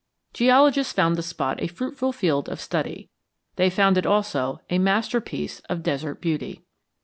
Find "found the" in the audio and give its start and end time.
0.93-1.21